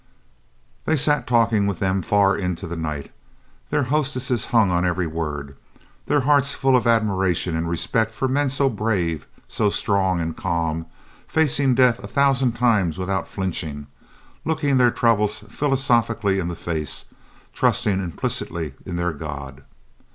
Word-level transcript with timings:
They 0.85 0.95
sat 0.95 1.27
talking 1.27 1.67
with 1.67 1.77
them 1.77 2.01
far 2.01 2.35
into 2.35 2.65
the 2.65 2.75
night, 2.75 3.11
their 3.69 3.83
hostesses 3.83 4.45
hung 4.45 4.71
on 4.71 4.83
every 4.83 5.05
word, 5.05 5.55
their 6.07 6.21
hearts 6.21 6.55
full 6.55 6.75
of 6.75 6.87
admiration 6.87 7.55
and 7.55 7.69
respect 7.69 8.15
for 8.15 8.27
men 8.27 8.49
so 8.49 8.67
brave, 8.67 9.27
so 9.47 9.69
strong 9.69 10.19
and 10.19 10.35
calm, 10.35 10.87
facing 11.27 11.75
death 11.75 11.99
a 12.03 12.07
thousand 12.07 12.53
times 12.53 12.97
without 12.97 13.27
flinching, 13.27 13.85
looking 14.43 14.77
their 14.77 14.89
troubles 14.89 15.41
philosophically 15.51 16.39
in 16.39 16.47
the 16.47 16.55
face, 16.55 17.05
trusting 17.53 17.99
implicitly 17.99 18.73
in 18.87 18.95
their 18.95 19.13
God. 19.13 19.63